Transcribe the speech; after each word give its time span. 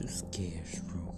to 0.00 0.08
Scare's 0.08 0.80
room. 0.88 1.12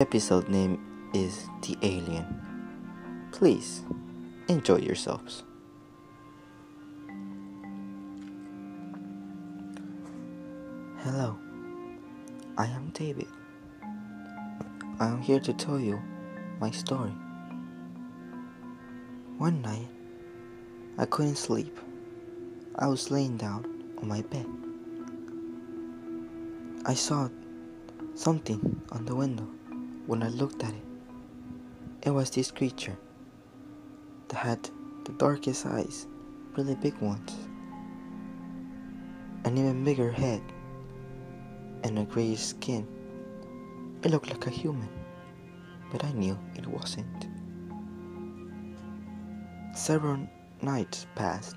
Episode 0.00 0.48
name 0.48 0.80
is 1.12 1.46
The 1.60 1.76
Alien. 1.82 3.28
Please 3.30 3.82
enjoy 4.48 4.78
yourselves. 4.78 5.42
Hello, 11.00 11.36
I 12.56 12.64
am 12.64 12.88
David. 12.94 13.28
I 15.00 15.08
am 15.08 15.20
here 15.20 15.40
to 15.40 15.52
tell 15.52 15.78
you 15.78 16.00
my 16.60 16.70
story. 16.70 17.12
One 19.36 19.60
night, 19.60 19.88
I 20.96 21.04
couldn't 21.04 21.36
sleep. 21.36 21.78
I 22.76 22.86
was 22.86 23.10
laying 23.10 23.36
down 23.36 23.66
on 24.00 24.08
my 24.08 24.22
bed. 24.22 24.63
I 26.86 26.92
saw 26.92 27.30
something 28.14 28.60
on 28.92 29.06
the 29.06 29.16
window 29.16 29.48
when 30.06 30.22
I 30.22 30.28
looked 30.28 30.62
at 30.62 30.74
it. 30.74 30.84
It 32.02 32.10
was 32.10 32.28
this 32.30 32.50
creature 32.50 32.98
that 34.28 34.36
had 34.36 34.68
the 35.06 35.12
darkest 35.12 35.64
eyes, 35.64 36.06
really 36.58 36.74
big 36.74 36.94
ones, 36.98 37.32
an 39.46 39.56
even 39.56 39.82
bigger 39.82 40.12
head, 40.12 40.42
and 41.84 41.98
a 41.98 42.04
grayish 42.04 42.42
skin. 42.42 42.86
It 44.02 44.10
looked 44.10 44.28
like 44.28 44.46
a 44.46 44.50
human, 44.50 44.90
but 45.90 46.04
I 46.04 46.12
knew 46.12 46.38
it 46.54 46.66
wasn't. 46.66 47.28
Several 49.74 50.28
nights 50.60 51.06
passed, 51.14 51.56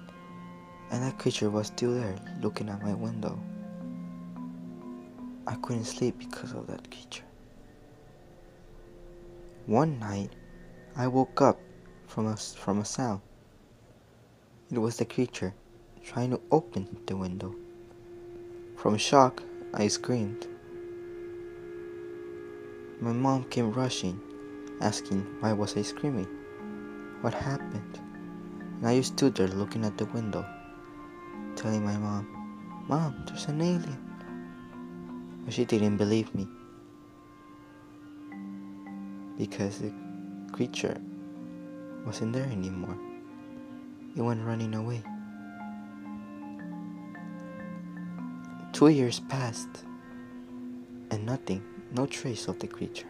and 0.90 1.04
that 1.04 1.20
creature 1.20 1.50
was 1.50 1.68
still 1.68 1.94
there 1.94 2.16
looking 2.42 2.70
at 2.70 2.82
my 2.82 2.94
window. 2.94 3.38
I 5.48 5.56
couldn't 5.56 5.86
sleep 5.86 6.20
because 6.20 6.52
of 6.52 6.68
that 6.68 6.92
creature. 6.92 7.24
One 9.66 9.98
night, 9.98 10.32
I 10.98 11.08
woke 11.08 11.42
up 11.42 11.58
from 12.06 12.28
a, 12.28 12.36
from 12.36 12.80
a 12.80 12.86
sound. 12.86 13.22
It 14.70 14.78
was 14.78 14.98
the 14.98 15.06
creature 15.06 15.54
trying 16.04 16.32
to 16.32 16.42
open 16.52 16.98
the 17.06 17.16
window. 17.16 17.56
From 18.76 18.98
shock, 18.98 19.42
I 19.74 19.88
screamed. 19.88 20.48
My 23.00 23.14
mom 23.14 23.46
came 23.46 23.72
rushing, 23.72 24.20
asking 24.82 25.22
why 25.40 25.54
was 25.54 25.78
I 25.78 25.82
screaming? 25.84 26.28
What 27.22 27.34
happened? 27.34 28.02
And 28.80 28.88
I 28.88 29.00
stood 29.00 29.36
there 29.36 29.48
looking 29.48 29.86
at 29.86 29.98
the 29.98 30.06
window, 30.08 30.46
telling 31.56 31.86
my 31.86 31.96
mom, 31.96 32.34
Mom, 32.90 33.24
there's 33.28 33.46
an 33.46 33.62
alien. 33.62 34.07
She 35.50 35.66
didn't 35.66 35.98
believe 35.98 36.36
me. 36.36 36.48
Because 39.38 39.80
the 39.80 39.92
creature 40.52 41.00
wasn't 42.06 42.34
there 42.34 42.46
anymore. 42.46 42.98
It 44.16 44.22
went 44.22 44.44
running 44.46 44.76
away. 44.76 45.04
Two 48.74 48.90
years 48.90 49.20
passed, 49.22 49.86
and 51.10 51.26
nothing, 51.26 51.64
no 51.92 52.06
trace 52.06 52.48
of 52.48 52.60
the 52.60 52.68
creature. 52.68 53.08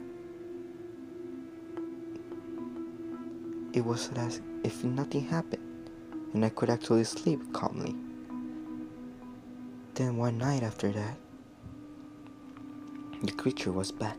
It 3.73 3.83
was 3.83 4.09
as 4.15 4.41
if 4.63 4.83
nothing 4.83 5.25
happened, 5.27 5.89
and 6.33 6.45
I 6.45 6.49
could 6.49 6.69
actually 6.69 7.03
sleep 7.03 7.41
calmly. 7.51 7.95
Then 9.95 10.17
one 10.17 10.37
night 10.37 10.63
after 10.63 10.91
that, 10.91 11.17
the 13.23 13.31
creature 13.31 13.71
was 13.71 13.91
back. 13.91 14.17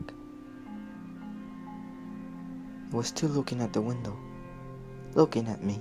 It 2.87 2.93
was 2.93 3.07
still 3.07 3.29
looking 3.29 3.61
at 3.61 3.71
the 3.71 3.81
window, 3.81 4.17
looking 5.13 5.47
at 5.47 5.63
me. 5.63 5.79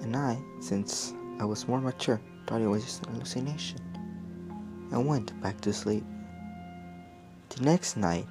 And 0.00 0.16
I, 0.16 0.38
since 0.60 1.14
I 1.40 1.44
was 1.44 1.68
more 1.68 1.80
mature, 1.80 2.20
thought 2.46 2.60
it 2.60 2.66
was 2.66 2.84
just 2.84 3.06
an 3.06 3.14
hallucination 3.14 3.80
and 4.92 5.06
went 5.06 5.38
back 5.42 5.60
to 5.62 5.72
sleep. 5.72 6.04
The 7.50 7.62
next 7.62 7.96
night, 7.96 8.26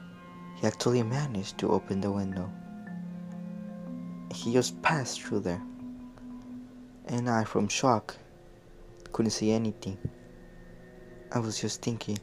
he 0.56 0.68
actually 0.68 1.04
managed 1.04 1.58
to 1.60 1.72
open 1.72 2.02
the 2.02 2.12
window. 2.12 2.50
He 4.34 4.54
just 4.54 4.82
passed 4.82 5.22
through 5.22 5.42
there, 5.42 5.62
and 7.06 7.30
I, 7.30 7.44
from 7.44 7.68
shock, 7.68 8.16
couldn't 9.12 9.32
see 9.32 9.52
anything. 9.52 9.98
I 11.32 11.40
was 11.40 11.60
just 11.60 11.82
thinking, 11.82 12.18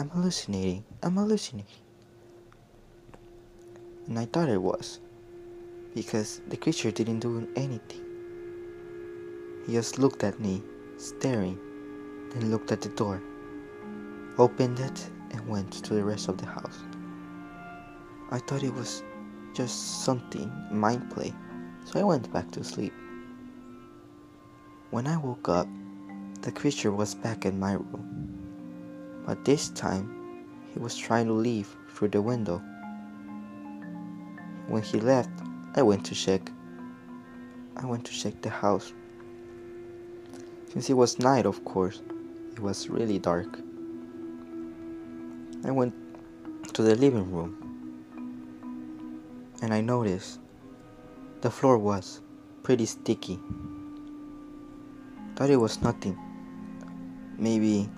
I'm 0.00 0.08
hallucinating, 0.08 0.82
I'm 1.02 1.14
hallucinating. 1.16 1.66
And 4.06 4.18
I 4.18 4.24
thought 4.24 4.48
it 4.48 4.62
was, 4.62 4.98
because 5.94 6.40
the 6.48 6.56
creature 6.56 6.90
didn't 6.90 7.18
do 7.18 7.46
anything. 7.54 8.00
He 9.66 9.74
just 9.74 9.98
looked 9.98 10.24
at 10.24 10.40
me, 10.40 10.62
staring, 10.96 11.58
then 12.30 12.50
looked 12.50 12.72
at 12.72 12.80
the 12.80 12.88
door, 12.88 13.20
opened 14.38 14.80
it, 14.80 15.10
and 15.32 15.46
went 15.46 15.70
to 15.84 15.92
the 15.92 16.02
rest 16.02 16.28
of 16.28 16.38
the 16.38 16.46
house. 16.46 16.78
I 18.30 18.38
thought 18.38 18.62
it 18.62 18.72
was 18.72 19.02
just 19.52 20.02
something 20.02 20.50
mind 20.70 21.10
play, 21.10 21.34
so 21.84 22.00
I 22.00 22.04
went 22.04 22.32
back 22.32 22.50
to 22.52 22.64
sleep. 22.64 22.94
When 24.92 25.06
I 25.06 25.18
woke 25.18 25.50
up, 25.50 25.68
the 26.40 26.52
creature 26.52 26.90
was 26.90 27.14
back 27.14 27.44
in 27.44 27.60
my 27.60 27.74
room, 27.74 28.29
but 29.26 29.44
this 29.44 29.68
time 29.70 30.46
he 30.72 30.78
was 30.78 30.96
trying 30.96 31.26
to 31.26 31.32
leave 31.32 31.76
through 31.88 32.08
the 32.08 32.22
window. 32.22 32.62
When 34.68 34.82
he 34.82 35.00
left, 35.00 35.30
I 35.74 35.82
went 35.82 36.04
to 36.06 36.14
check. 36.14 36.50
I 37.76 37.86
went 37.86 38.04
to 38.06 38.12
check 38.12 38.40
the 38.42 38.50
house. 38.50 38.92
Since 40.72 40.90
it 40.90 40.94
was 40.94 41.18
night, 41.18 41.46
of 41.46 41.64
course, 41.64 42.02
it 42.52 42.60
was 42.60 42.88
really 42.88 43.18
dark. 43.18 43.58
I 45.64 45.70
went 45.70 45.94
to 46.74 46.82
the 46.82 46.94
living 46.94 47.30
room 47.30 47.60
and 49.62 49.74
I 49.74 49.80
noticed 49.80 50.40
the 51.40 51.50
floor 51.50 51.76
was 51.78 52.20
pretty 52.62 52.86
sticky. 52.86 53.38
Thought 55.36 55.50
it 55.50 55.56
was 55.56 55.82
nothing. 55.82 56.18
Maybe 57.38 57.88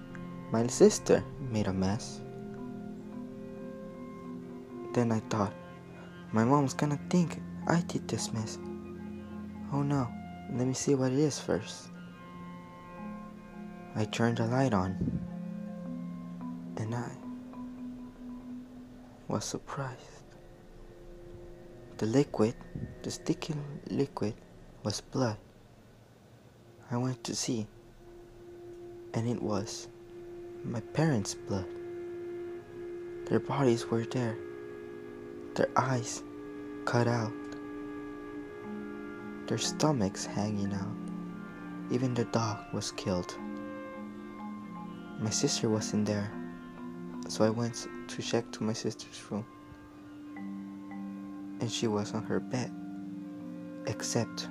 my 0.53 0.67
sister 0.67 1.25
made 1.51 1.67
a 1.67 1.73
mess. 1.73 2.21
Then 4.93 5.11
I 5.11 5.21
thought, 5.31 5.55
my 6.33 6.45
mom's 6.45 6.75
gonna 6.75 7.01
think 7.09 7.41
I 7.67 7.81
did 7.81 8.07
this 8.07 8.33
mess. 8.35 8.59
Oh 9.73 9.83
no, 9.83 10.07
let 10.53 10.67
me 10.67 10.75
see 10.75 10.95
what 10.95 11.11
it 11.11 11.19
is 11.19 11.41
first. 11.41 11.89
I 13.97 14.05
turned 14.05 14.37
the 14.37 14.47
light 14.47 14.75
on 14.75 14.97
and 16.77 16.95
I 16.95 17.11
was 19.29 19.47
surprised. 19.47 19.99
The 21.97 22.07
liquid, 22.07 22.55
the 23.03 23.11
sticky 23.11 23.55
liquid, 23.89 24.35
was 24.83 25.01
blood. 25.01 25.39
I 26.91 26.99
went 26.99 27.25
to 27.25 27.35
see, 27.35 27.67
and 29.15 29.27
it 29.27 29.41
was 29.41 29.89
my 30.65 30.81
parents' 30.81 31.35
blood. 31.35 31.67
Their 33.27 33.41
bodies 33.41 33.87
were 33.87 34.05
there, 34.05 34.37
their 35.55 35.69
eyes 35.77 36.23
cut 36.85 37.09
out, 37.09 37.33
their 39.47 39.59
stomachs 39.59 40.25
hanging 40.25 40.73
out. 40.73 40.97
Even 41.91 42.15
the 42.15 42.25
dog 42.27 42.59
was 42.73 42.93
killed. 42.93 43.37
My 45.19 45.31
sister 45.31 45.69
wasn't 45.69 46.07
there, 46.07 46.31
so 47.29 47.45
I 47.45 47.51
went 47.51 47.89
to 48.09 48.23
check 48.23 48.51
to 48.53 48.63
my 48.63 48.73
sister's 48.73 49.31
room. 49.31 49.45
And 51.61 51.71
she 51.71 51.87
was 51.87 52.15
on 52.15 52.23
her 52.25 52.41
bed, 52.41 52.73
except 53.87 54.49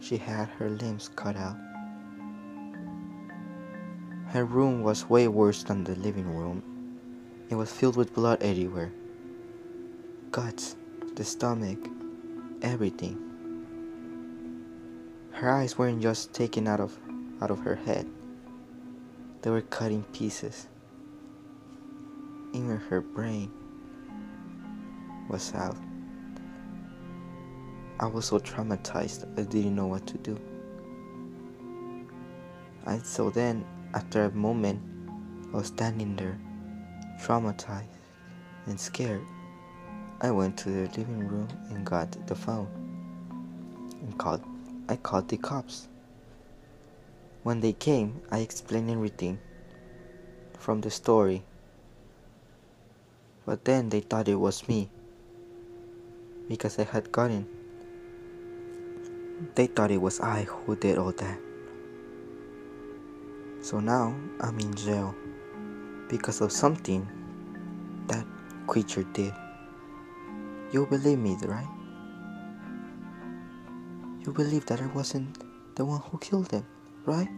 she 0.00 0.16
had 0.16 0.48
her 0.48 0.70
limbs 0.70 1.10
cut 1.14 1.36
out. 1.36 1.56
Her 4.32 4.46
room 4.46 4.82
was 4.82 5.10
way 5.10 5.28
worse 5.28 5.62
than 5.62 5.84
the 5.84 5.94
living 5.94 6.34
room. 6.34 6.62
It 7.50 7.54
was 7.54 7.70
filled 7.70 7.96
with 7.96 8.14
blood 8.14 8.42
everywhere 8.42 8.90
guts, 10.30 10.74
the 11.16 11.22
stomach, 11.22 11.78
everything. 12.62 13.18
Her 15.32 15.50
eyes 15.50 15.76
weren't 15.76 16.00
just 16.00 16.32
taken 16.32 16.66
out 16.66 16.80
of 16.80 16.98
out 17.42 17.50
of 17.50 17.58
her 17.58 17.74
head. 17.76 18.08
They 19.42 19.50
were 19.50 19.60
cut 19.60 19.92
in 19.92 20.02
pieces. 20.04 20.66
Even 22.54 22.78
her 22.88 23.02
brain 23.02 23.50
was 25.28 25.52
out. 25.54 25.76
I 28.00 28.06
was 28.06 28.24
so 28.24 28.38
traumatized 28.38 29.28
I 29.38 29.42
didn't 29.42 29.76
know 29.76 29.88
what 29.88 30.06
to 30.06 30.16
do. 30.16 30.40
I 32.86 32.96
so 33.00 33.28
then 33.28 33.66
After 33.94 34.24
a 34.24 34.30
moment, 34.30 34.80
I 35.52 35.56
was 35.56 35.66
standing 35.66 36.16
there, 36.16 36.38
traumatized 37.20 37.92
and 38.66 38.80
scared. 38.80 39.26
I 40.20 40.30
went 40.30 40.56
to 40.58 40.70
the 40.70 40.98
living 40.98 41.28
room 41.28 41.48
and 41.68 41.84
got 41.84 42.26
the 42.26 42.34
phone 42.34 42.68
and 44.02 44.16
called 44.18 44.42
I 44.88 44.96
called 44.96 45.28
the 45.28 45.36
cops. 45.36 45.88
When 47.42 47.60
they 47.60 47.72
came, 47.72 48.20
I 48.30 48.38
explained 48.38 48.90
everything 48.90 49.38
from 50.58 50.80
the 50.80 50.90
story. 50.90 51.44
But 53.44 53.64
then 53.64 53.88
they 53.88 54.00
thought 54.00 54.28
it 54.28 54.36
was 54.36 54.68
me 54.68 54.90
because 56.48 56.78
I 56.78 56.84
had 56.84 57.10
gotten. 57.12 57.46
They 59.54 59.66
thought 59.66 59.90
it 59.90 60.00
was 60.00 60.20
I 60.20 60.44
who 60.44 60.76
did 60.76 60.98
all 60.98 61.12
that. 61.12 61.51
So 63.62 63.78
now 63.78 64.18
I'm 64.40 64.58
in 64.58 64.74
jail 64.74 65.14
because 66.08 66.40
of 66.40 66.50
something 66.50 67.08
that 68.08 68.26
creature 68.66 69.04
did. 69.14 69.32
You 70.72 70.86
believe 70.86 71.18
me, 71.18 71.36
right? 71.42 71.68
You 74.26 74.32
believe 74.32 74.66
that 74.66 74.80
I 74.80 74.86
wasn't 74.88 75.38
the 75.76 75.84
one 75.84 76.00
who 76.10 76.18
killed 76.18 76.46
them, 76.46 76.66
right? 77.06 77.28